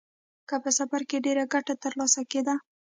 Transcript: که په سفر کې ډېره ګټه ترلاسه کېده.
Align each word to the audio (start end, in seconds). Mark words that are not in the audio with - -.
که 0.47 0.55
په 0.63 0.69
سفر 0.79 1.01
کې 1.09 1.23
ډېره 1.25 1.43
ګټه 1.53 1.73
ترلاسه 1.83 2.21
کېده. 2.31 2.55